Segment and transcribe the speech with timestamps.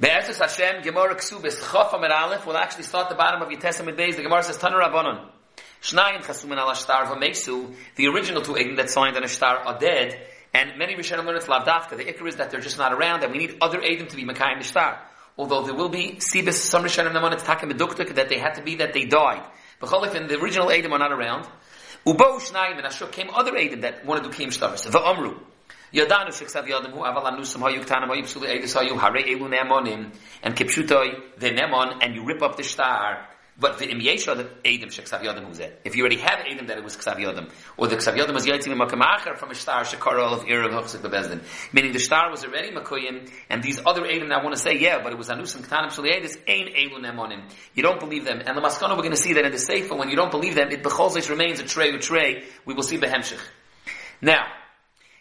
[0.00, 3.98] Be'ezus Hashem, Gemara Ksubis, Chof Amid Aleph, will actually start the bottom of your Testament
[3.98, 4.16] days.
[4.16, 5.28] The Gemara says, Tanu Rabbanon.
[5.82, 9.78] Shnayim Chasumin ala Shtar V'Mesu, the original two Eidim that signed on a Shtar are
[9.78, 10.18] dead,
[10.54, 11.98] and many Rishonim learn it's Lavdafka.
[11.98, 14.24] The Iker is that they're just not around, and we need other Eidim to be
[14.24, 15.02] Makayim the Shtar.
[15.36, 18.62] Although there will be Sibis, some Rishonim Naman, it's Takim Meduktuk, that they had to
[18.62, 19.44] be that they died.
[19.82, 21.46] B'cholif, and the original Eidim are not around.
[22.06, 24.90] Ubo Shnayim and Ashok came other Eidim that wanted to do Kim Shtaris.
[24.90, 25.38] V'Amru.
[25.92, 30.14] Yadanu sheksav yadam hu aval anusam hayu ktanim hayu psuli edis hayu hare elu nemonim
[30.40, 33.26] and kipshutoi the nemon and you rip up the star.
[33.58, 36.68] But the im yesha the edim sheksav yadam hu zeh if you already have edim
[36.68, 39.54] that it was ksav yadam or the ksav yadam was yaitzi makam acher from a
[39.56, 44.02] star shekar of irav hachzik bebezdin meaning the star was already makoyim and these other
[44.02, 47.00] edim I want to say yeah but it was anusam ktanim psuli edis ein elu
[47.00, 48.40] nemonim you don't believe them.
[48.46, 50.54] And the maskana we're going to see that in the sefer when you don't believe
[50.54, 52.44] them it bechol remains a tray with tray.
[52.64, 53.40] We will see behemshich
[54.22, 54.46] now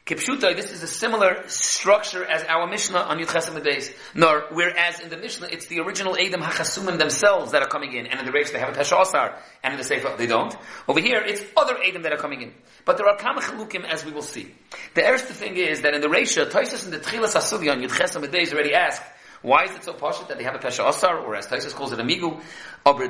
[0.09, 3.93] Kipshuta, this is a similar structure as our Mishnah on Yud Chesed days.
[4.15, 8.07] Nor, whereas in the Mishnah, it's the original Edom HaChasumim themselves that are coming in,
[8.07, 10.55] and in the Reish they have a Tashasar, and in the Sefer they don't.
[10.87, 12.53] Over here, it's other Edom that are coming in.
[12.85, 14.51] But there are Kama Chalukim, as we will see.
[14.95, 17.91] The first thing is that in the Reish, Toisus in the Tchilas HaSugya on Yud
[17.91, 19.03] Chesed days already asked,
[19.41, 21.93] why is it so posh that they have a Pesha Asar, or as Taisus calls
[21.93, 22.41] it, a Migu?
[22.85, 23.03] Aber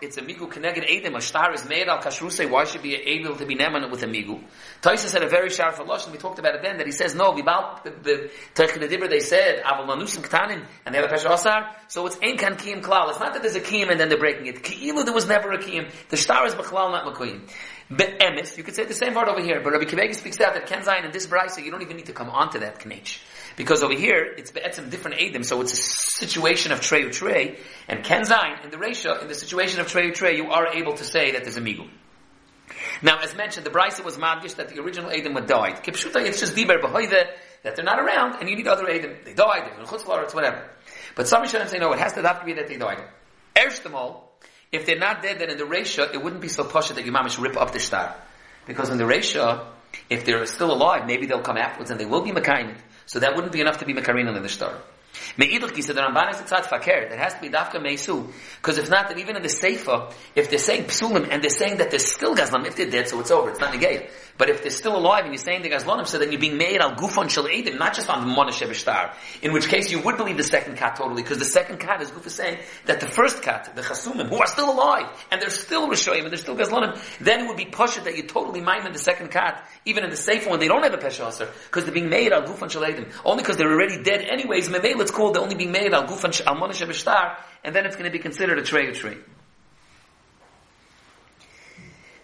[0.00, 1.16] it's a Migu connected Edom.
[1.16, 2.48] A star is made al Kashruse.
[2.48, 4.42] Why should be able to be Neman with a Migu?
[4.80, 7.32] Taisus had a very sharp and We talked about it then, that he says, no,
[7.32, 11.74] Vibal, the Teichen Dibber, they said, Aval Manusim Ktanim, and they have a Pesha Asar.
[11.88, 13.10] So it's Ein Kan Kiyim Klal.
[13.10, 14.62] It's not that there's a Kiyim and then they're breaking it.
[14.62, 15.90] Ki'ilu, there was never a Kiyim.
[16.10, 17.48] The star is Bechlal, not Makoyim.
[17.90, 20.54] Be'emes, you could say the same word over here, but Rabbi Akiva Eiger speaks out
[20.54, 23.18] that Ken Zayin and this Brisa, you don't even need to come onto that Knech.
[23.56, 27.58] Because over here, it's be'etzim different Adim, so it's a situation of Trey Trey,
[27.88, 30.94] and Ken Zayin, in the ratio, in the situation of Trey Trey, you are able
[30.94, 31.88] to say that there's a Migu.
[33.02, 35.82] Now, as mentioned, the Brisa was madgish that the original Adam had died.
[35.82, 37.26] Kipshuta, it's just diber b'hoide,
[37.62, 39.16] that they're not around, and you need other Adam.
[39.24, 40.68] They died, they're in chutzlar, it's whatever.
[41.14, 43.02] But some Rishonim say, no, it has to have to be that they died.
[43.56, 44.32] Erst all,
[44.70, 47.12] if they're not dead, then in the ratio, it wouldn't be so pasha that you
[47.12, 48.16] mamish rip up the star.
[48.66, 49.66] Because in the ratio,
[50.08, 52.74] if they're still alive, maybe they'll come afterwards and they will be mekayim.
[53.06, 54.74] So that wouldn't be enough to be mekarin in the star.
[55.36, 57.08] Me'idach said the Ramban is tzad faker.
[57.08, 58.32] That has to be dafka meisu.
[58.56, 61.78] Because if not, then even in the Sefer, if they're saying psulim and they're saying
[61.78, 63.50] that they're still gazlam, if they're dead, so it's over.
[63.50, 64.10] It's not negayah.
[64.38, 66.80] But if they're still alive and you're saying the gazlanim, so then you're being made
[66.80, 69.14] al gufon shel edim, not just on the monash star.
[69.42, 72.10] In which case you would believe the second cat totally, because the second cat is
[72.10, 75.88] Gufa saying that the first cat, the chasumim, who are still alive and they're still
[75.88, 78.92] rishoyim and they're still gazlanim, then it would be pushed that you totally mime in
[78.92, 81.22] the second cat, even in the Sefer when they don't have a pesha
[81.66, 82.82] because they're being made al gufon shel.
[83.24, 84.68] Only because they're already dead anyways.
[84.68, 88.10] Maybe it's called they're only being made al gufan al monash and then it's going
[88.10, 89.18] to be considered a tray of tree.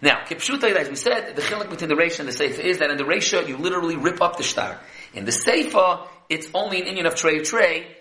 [0.01, 2.89] Now, kipshuta, as we said, the chiluk between the ratio and the sefer is that
[2.89, 4.79] in the ratio you literally rip up the star.
[5.13, 7.97] In the sefer, it's only an Indian of tray of tray,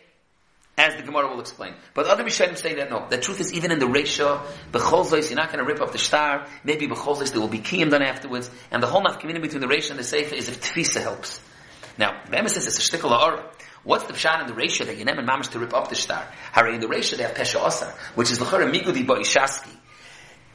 [0.76, 1.74] as the Gemara will explain.
[1.94, 3.08] But other Rishonim say that no.
[3.08, 4.40] The truth is, even in the ratio,
[4.70, 6.46] b'cholzos, you're not going to rip up the star.
[6.62, 8.48] Maybe b'cholzos, there will be kiyim done afterwards.
[8.70, 11.40] And the whole naf community between the ratio and the sefer is if tfisa helps.
[11.98, 13.44] Now, the emphasis is a shtickle aura.
[13.88, 16.22] What's the pshat in the ratio that Yenem and Mamish to rip up the star?
[16.52, 19.74] Harry in the ratio they have Pesha Osar, which is L'chara Migudi Bo'ishaski.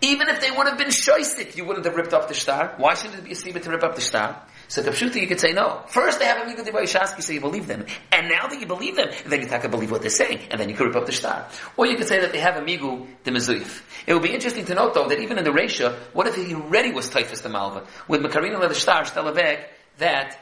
[0.01, 2.75] Even if they would have been shoistik, you wouldn't have ripped up the star.
[2.77, 4.39] Why shouldn't it be a siba to rip up the star?
[4.67, 5.81] So Kapshuta, you could say no.
[5.87, 7.87] First they have a Migudi Bo'ishaski, so you believe them.
[8.11, 10.69] And now that you believe them, then you can believe what they're saying, and then
[10.69, 11.47] you could rip up the star.
[11.75, 13.81] Or you could say that they have a Migu de Mezuyif.
[14.05, 16.53] It would be interesting to note though that even in the ratio, what if he
[16.53, 17.87] already was Typhus the Malva?
[18.07, 19.63] With Makarina the star, Stelavek,
[19.97, 20.37] that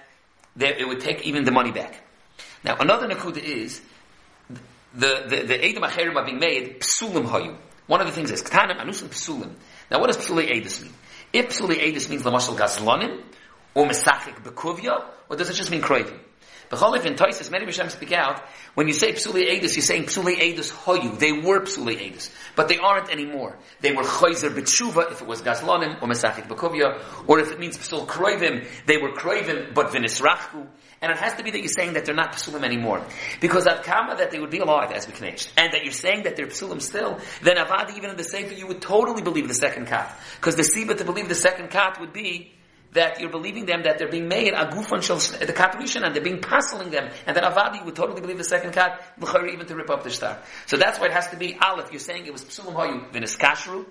[0.59, 2.03] it would take even the money back.
[2.63, 3.81] Now, another nakuda is
[4.93, 7.55] the the the edim are being made psulim hayu.
[7.87, 9.51] One of the things is ktanim anusim psulim.
[9.89, 10.93] Now, what does psuli edis mean?
[11.33, 13.23] If psuli edis means lamashal gazlanim
[13.73, 16.19] or mesachik bekuvya, or does it just mean kroivim?
[16.71, 18.41] B'cholif in Toises, many Rishonim speak out,
[18.75, 21.19] when you say Psuli Eidus, you're saying Psuli Eidus Hoyu.
[21.19, 22.31] They were Psuli Eidus.
[22.55, 23.57] But they aren't anymore.
[23.81, 27.77] They were Choizer B'tshuva, if it was Gazlonim, or Mesachik B'kovya, or if it means
[27.77, 30.65] Psul Kroivim, they were Kroivim, but Vinisrachku.
[31.01, 33.03] And it has to be that you're saying that they're not Psulim anymore.
[33.41, 36.23] Because at Kama that they would be alive, as we knetched, and that you're saying
[36.23, 39.55] that they're Psulim still, then Avadi, even in the Sefer, you would totally believe the
[39.55, 40.15] second kat.
[40.35, 42.53] Because the Siba to believe the second kat would be
[42.93, 46.41] that you're believing them that they're being made agufan shel the kat and they're being
[46.41, 50.03] passeling them, and then avadi would totally believe the second kat even to rip up
[50.03, 50.39] the star.
[50.65, 51.91] So that's why it has to be aleph.
[51.91, 53.85] You're saying it was psulim hayu kashru,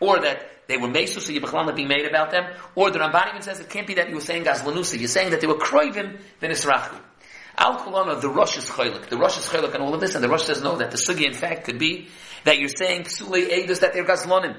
[0.00, 2.44] or that they were mesu, so you're being made about them,
[2.74, 4.98] or the Ramban even says it can't be that you were saying gazlanusa.
[4.98, 6.98] You're saying that they were kroivim v'nis rachu.
[7.58, 9.08] Al kulana, the Rosh is chaylik.
[9.08, 10.98] The Rosh is chaylik and all of this, and the Rosh says no, that the
[10.98, 12.08] sugi in fact could be
[12.44, 14.56] that you're saying psulei edus that they're gazlonim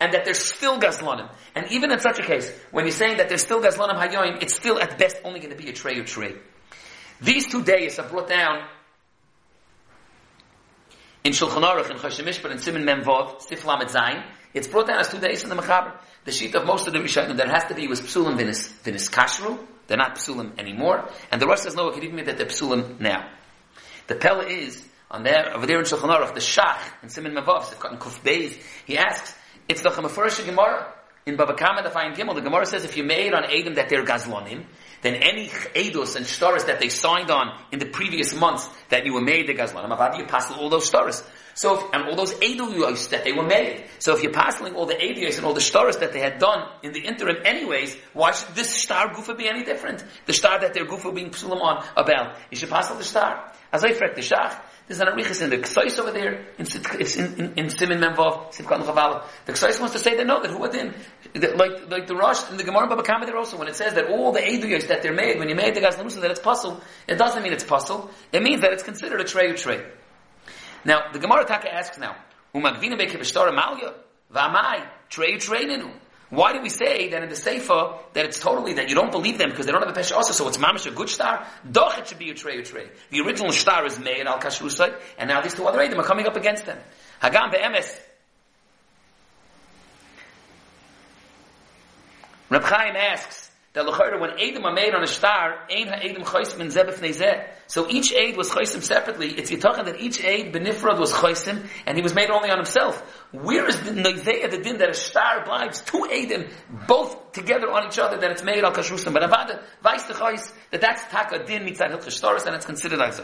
[0.00, 1.30] and that there's still gazlanim.
[1.54, 4.54] And even in such a case, when you're saying that there's still gazlanim hayoim, it's
[4.54, 6.36] still at best only going to be a tray or tray.
[7.20, 8.66] These two days are brought down
[11.22, 14.24] in Shulchan Aruch, in Choshen Mishpat, in Simon Memvov, Sif Zayin,
[14.54, 15.92] it's brought down as two days in the Mechaber.
[16.24, 19.10] The sheet of most of the Rishonim that has to be was Psulim Vinis, Vinis
[19.10, 22.38] Kashru, they're not Psulim anymore, and the Rosh says, no, it could even be that
[22.38, 23.28] they're Psulim now.
[24.06, 27.64] The Pella is, on there, over there in Shulchan Aruch, the Shach, in Simon Memvov,
[27.64, 29.34] Sif in Kuf Beis, he asks,
[29.70, 30.92] it's the Chamafurish Gemara,
[31.26, 34.04] in Baba the Fine Gimel, the Gemara says if you made on Adam that they're
[34.04, 34.64] Gazlonim,
[35.02, 39.14] then any Eidos and Shtaris that they signed on in the previous months that you
[39.14, 41.24] were made the Gazlonim, Avadi, you pass all those Shtaris.
[41.54, 43.84] So, if, and all those Eidos that they were made.
[43.98, 46.66] So if you're passing all the Eidos and all the Shtaris that they had done
[46.82, 50.02] in the interim anyways, why should this star Gufa be any different?
[50.26, 52.32] The star that their Gufa being Psulam on, Abel.
[52.50, 53.52] You should pass the star.
[53.72, 54.58] As I frek the Shach,
[54.90, 56.66] there's an arichas in the Ksais over there, in,
[56.98, 59.22] it's in, in, in Simon Memvov, Simchat Chavala.
[59.46, 62.56] The Ksais wants to say that no, that who did, like, like the Rosh, in
[62.56, 65.14] the Gemara Baba Kama there also, when it says that all the Eduyos that they're
[65.14, 68.42] made, when you made the Gazlamusa, that it's puzzle, it doesn't mean it's puzzle, it
[68.42, 69.80] means that it's considered a tray tray.
[70.84, 72.16] Now, the Gemara Taka asks now,
[72.52, 73.94] Umagvina Bekevishtora Malya,
[74.34, 75.92] Vamai, tray tray ninu.
[76.30, 79.36] Why do we say that in the Sefer that it's totally that you don't believe
[79.36, 81.44] them because they don't have a Pesha also, so it's mamish a good star?
[81.70, 82.62] Doch it should be a tray.
[83.10, 86.26] The original star is made al kashrusai, and now these two other Edom are coming
[86.26, 86.78] up against them.
[87.20, 87.98] Hagam be'emes.
[92.48, 96.58] Reb Chaim asks, that lechayra when Edom are made on a star, ein ha-Edom choysim
[96.60, 97.48] in zebef.
[97.68, 99.30] So each aid was choysim separately.
[99.38, 103.00] It's yitachan that each aid benifrad was choysim, and he was made only on himself.
[103.30, 106.46] Where is the nezeh, the din that a star obliges two Edom,
[106.88, 109.12] both together on each other, that it's made al kashrusim.
[109.12, 112.98] But avada, vice the choyis, that that's taka din mitzad hilchah shtaris, and it's considered
[112.98, 113.14] like.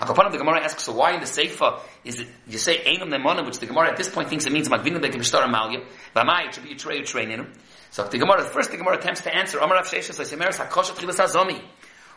[0.00, 3.46] Akapanam, the Gemara asks, so why in the Seifa is it, you say Einam Nemonim,
[3.46, 6.54] which the Gemara at this point thinks it means Magvinam Bekim Shtar Malya, Vamai, it
[6.54, 7.52] should be a tray of train in him.
[7.92, 11.20] So the Gemara, first the Gemara attempts to answer, Amar Rav Sheshes, Leisemeres HaKoshet Chilas
[11.20, 11.60] HaZomi.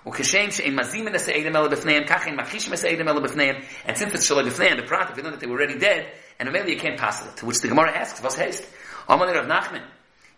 [0.07, 3.56] וכשם שאין מזים מן הסעידים אלא בפניהם, כך אין מכחיש מסעידים אלא בפניהם,
[3.86, 6.13] and since it's shalom בפניהם, the Prat, if you know that they were already dead,
[6.39, 8.63] and immediately you can't pass it, to which the Gemara asks, was haste?
[9.10, 9.83] Amar Rav Nachman,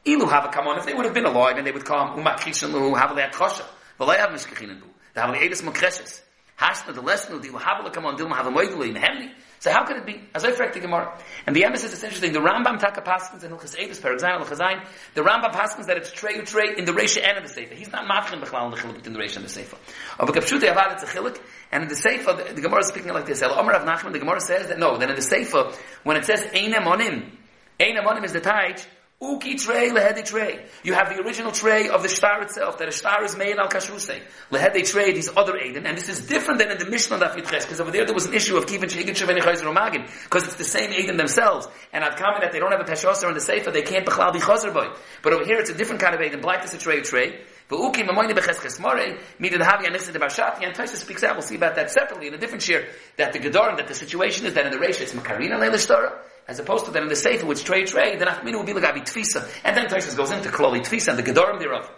[0.06, 2.96] Ilu have come if they would have been alive, and they would come, umakhishin lu,
[2.96, 3.66] have they akosha,
[4.00, 6.22] but they have mishkachin and bu, they have the mokreshes
[6.60, 9.72] hashna the lesnu, the have a come on, dilma have a moidulu, in hemni, so
[9.72, 10.22] how could it be?
[10.36, 11.18] As I frek the Gemara.
[11.48, 12.32] And the emphasis is interesting.
[12.32, 16.12] The Rambam Taka Paskins in Hilchas Evis, per example, Chazayin, the Rambam Paskins that it's
[16.12, 17.74] tray tray in the Reisha and in the Sefer.
[17.74, 19.78] He's not mafkin b'chlal in the Chilik in the Reisha and the Sefer.
[20.20, 21.40] Kapshute Avad, it's a Chilik,
[21.72, 23.42] and in the Sefer, the, the Gemara is speaking like this.
[23.42, 25.72] El Omer of Nachman, the Gemara says that no, then in the Sefer,
[26.04, 27.32] when it says Einem Onim,
[27.80, 28.86] Einem Onim is the Taich,
[29.20, 30.64] Uki tray, lehedi tray.
[30.84, 33.68] You have the original tray of the star itself, that a star is made al
[33.68, 34.22] kashruse.
[34.52, 37.64] Lehedi tray, these other Aiden, and this is different than in the Mishnah that Yitches,
[37.64, 40.58] because over there there was an issue of Kivin Shegin Shaveni Chayzer Romagin, because it's
[40.58, 43.42] the same Aiden themselves, and I've commented that they don't have a Peshoser in the
[43.42, 44.90] Sefer, they can't Bechlal be Chazer boy.
[45.24, 48.08] But over here it's a different kind of Aiden, black is a tray tray, V'uki
[48.08, 51.76] mamoyni b'chesches morei, midid havi anichse de barshati, and Taisa speaks out, we'll see about
[51.76, 52.88] that separately in a different shir,
[53.18, 56.18] that the Gedorim, that the situation is that in the Reish, it's Makarina Leila Shtora,
[56.48, 58.84] as opposed to that in the Sefer, which trade trade, then Achminu will be like
[59.06, 59.50] Tfisa.
[59.66, 61.90] And then Taisus goes into Kloli Tfisa and the Gedorim thereof.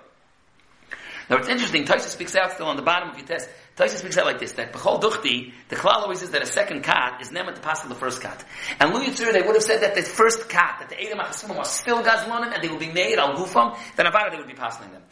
[1.30, 3.48] Now it's interesting, Taisus speaks out still on the bottom of your test.
[3.78, 6.82] Taisus speaks out like this, that Bechol Duchti, the Klal always says that a second
[6.82, 8.44] kat is never to pass the first kat.
[8.80, 11.58] And Lu Yitzur, they would have said that the first kat, that the Edom HaChasumim
[11.58, 14.56] are still Gazlonim, and they will be made al Gufam, then Avada they would be
[14.56, 15.04] passing them.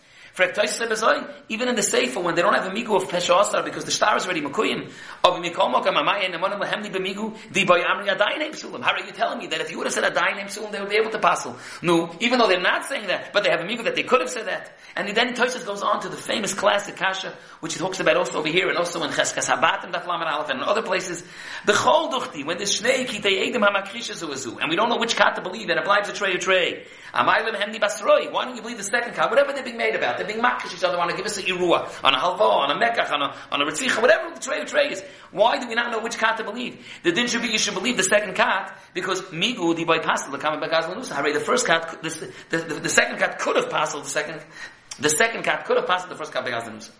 [1.49, 3.91] Even in the Sefer, when they don't have a migu of Pesha Asar, because the
[3.91, 4.91] star is already Makuyim,
[5.23, 8.83] of Mikol Mokam Amaya Nemonim Bemigu, the Boy Amri Adai Name Sulam.
[8.83, 10.89] How are you telling me that if you would have said Name Sulam, they would
[10.89, 11.57] be able to passel?
[11.81, 14.21] No, even though they're not saying that, but they have a migu that they could
[14.21, 14.77] have said that.
[14.95, 18.37] And then Tosis goes on to the famous classic Kasha, which he talks about also
[18.39, 21.23] over here, and also in Cheskas Habat and Daflam and Aleph, and other places.
[21.65, 25.15] The Chol Duchti, when the Shnei Kitei Edim HaMakrisha Zuazu, and we don't know which
[25.15, 26.85] kat to believe, and applies a tray or tray.
[27.13, 29.29] Amaylim Hemni Basroi, why don't you believe the second kat?
[29.29, 32.13] Whatever they're being made about, being makish each other, want to us a irua, on
[32.13, 35.03] a halva, on a mekach, on a, on a ritzicha, whatever the tray tray is.
[35.31, 36.85] Why do we not know which kat to believe?
[37.03, 40.31] The din should be, you should believe the second kat, because migu di by pastel,
[40.31, 41.33] the kamen bagaz lanusa.
[41.33, 44.41] The first kat, the, the, the, the second kat could have passed the second,
[44.99, 46.91] the second kat could have passed the first kat bagaz lanusa.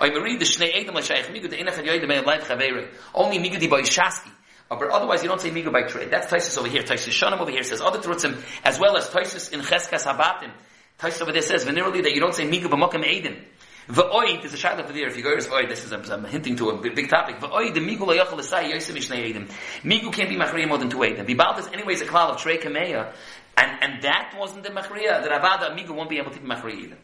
[0.00, 2.88] Oy meri the shnei edem la shaykh migu the inach yoyde me life chavere.
[3.14, 4.30] Only migu di by shaski.
[4.70, 6.10] Uh, but otherwise, you don't say migu by trade.
[6.10, 6.82] That's Taisus over here.
[6.82, 10.50] Taisus Shanam over here says other trutzim, as well as Taisus in Cheskas Habatim.
[10.98, 13.42] Taisus over there says venerally that you don't say migu b'mokam edim.
[13.88, 15.08] V'oid is a shadow over there.
[15.08, 17.40] If you go to V'oid, this is I'm hinting to a big, topic.
[17.40, 19.50] V'oid the migu lo yochel l'sai yosem mishnei edim.
[19.82, 21.26] Migu can't be machriya more than two edim.
[21.26, 23.12] Bibal is anyways a klal of trei kameya,
[23.56, 25.22] and and that wasn't the machriya.
[25.22, 26.96] The Ravada migu won't be able to be machriya either.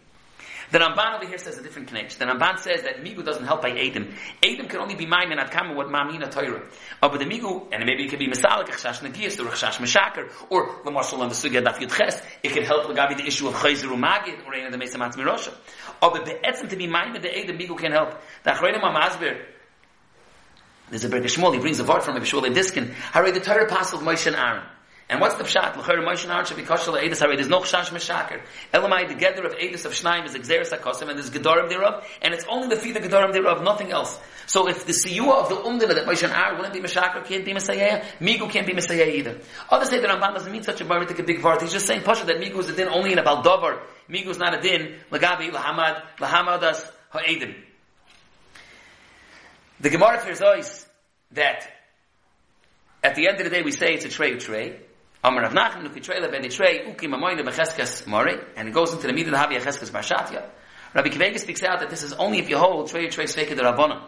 [0.71, 2.19] The Ramban over here says a different connection.
[2.19, 4.15] The Ramban says that Migu doesn't help by Adam.
[4.45, 6.63] Adam can only be mine and Adkama what Mamina Torah.
[7.03, 10.81] Uh, but the Migu, and maybe it could be Masalik, Chash Nagias, or Chash or
[10.85, 12.21] the Marshal on the Sugya Daf Yud Ches.
[12.43, 15.55] It can help Lagabi the issue of Chayzer Magid, or of the Mesa Matz Mirosha.
[16.03, 18.15] Uh, but the Etzim to be mine with the Adam, Migu can help.
[18.45, 19.41] The Achroinim HaMazber,
[20.91, 22.93] There's a Berger Shmuel, he brings a word from a Shmuel Diskin.
[23.13, 24.65] Harry the Torah of Moshe and Aaron.
[25.11, 25.75] And what's the pshat?
[25.77, 27.37] L'chayr Moshe Aaron should kosher le'edus harei.
[27.37, 28.43] There's no chash meshaker.
[28.75, 32.35] Elamai, the gather of edus of shnaim is exeris hakosim, and there's gedorim thereof, and
[32.35, 34.21] it's only the feet of gedorim thereof, nothing else.
[34.45, 37.55] So if the siyua of the umdina that Moshe Aaron wouldn't be meshaker, can't be
[37.55, 39.38] mesayeh, migu can't be mesayeh either.
[39.71, 41.62] Others say that Ramban doesn't mean such a baritic big part.
[41.62, 43.81] He's just saying pasha that migu is a din only in a baldover.
[44.11, 44.97] Migu is not a din.
[45.11, 47.55] Lagabi lahamad lahamadas ha'edim.
[49.81, 50.87] The Gemara fears
[51.33, 51.67] that
[53.03, 54.81] at the end of the day we say it's a tray tray.
[55.25, 59.09] Amar Rav Nachman Nuki Trela Ben Trey Uki Mamoyne Becheskes Mori, and it goes into
[59.09, 60.45] the Midah Havi Echeskes Barshatya.
[60.95, 63.57] Rabbi Akiva Eiger speaks out that this is only if you hold Trey Trey Sveika
[63.57, 64.01] de Rabbana.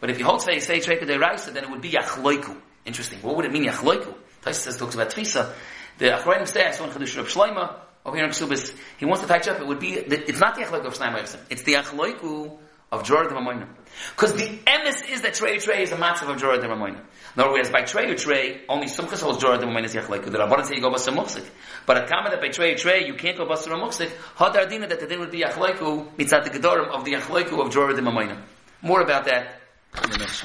[0.00, 2.56] But if you hold Trey Trey Sveika de Raisa, then it would be Yachloiku.
[2.86, 3.20] Interesting.
[3.20, 4.14] What would it mean Yachloiku?
[4.42, 5.52] Taisus talks about Tvisa.
[5.98, 9.20] The Achroinim say, I saw in Chedush Rav Shloima, over here in Ksubis, he wants
[9.20, 12.58] to touch up, it would be, it's not the Achloiku of Shnaim It's the Achloiku
[12.92, 13.68] of Jorah de Mamoyna.
[14.10, 17.00] Because the emes is that Trey Trey is a matzav of Jorah de Mamoyna.
[17.36, 20.26] Whereas by Trey Trey, only Sumchas holds Jorah de Mamoyna is Yachlaiku.
[20.26, 21.44] The Rabbanan say you go Basar Muksik.
[21.86, 25.00] But at Kama that by Trey Trey, you can't go Basar Muksik, Hadar Dina that
[25.00, 28.40] the din would be Yachlaiku, mitzat the Gedorim of the Yachlaiku of Jorah de Mamoyna.
[28.82, 29.60] More about that
[30.02, 30.44] in the next.